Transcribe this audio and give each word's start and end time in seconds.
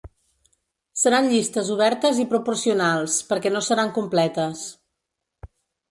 Seran 1.01 1.29
llistes 1.33 1.69
obertes 1.75 2.23
i 2.25 2.27
proporcionals, 2.33 3.21
perquè 3.31 3.55
no 3.55 3.65
seran 3.71 3.97
completes. 4.01 4.69